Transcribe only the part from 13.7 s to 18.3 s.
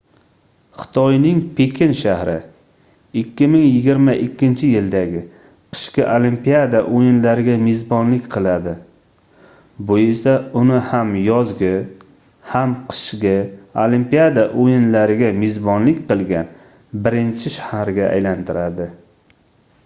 olimpiada oʻyinlariga mezbonlik qilgan birinchi shaharga